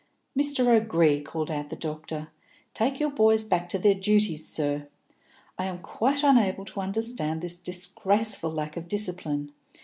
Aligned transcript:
"Mr. 0.35 0.65
O'Gree," 0.67 1.21
called 1.21 1.51
out 1.51 1.69
the 1.69 1.75
doctor, 1.75 2.29
"take 2.73 2.99
your 2.99 3.11
boys 3.11 3.43
back 3.43 3.69
to 3.69 3.77
their 3.77 3.93
duties, 3.93 4.47
sir! 4.47 4.87
I 5.59 5.65
am 5.65 5.77
quite 5.77 6.23
unable 6.23 6.65
to 6.65 6.81
understand 6.81 7.41
this 7.41 7.55
disgraceful 7.55 8.49
lack 8.49 8.75
of 8.75 8.87
discipline. 8.87 9.51